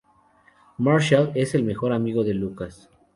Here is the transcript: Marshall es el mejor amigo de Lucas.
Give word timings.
Marshall 0.79 1.29
es 1.35 1.53
el 1.53 1.61
mejor 1.63 1.93
amigo 1.93 2.23
de 2.23 2.33
Lucas. 2.33 2.89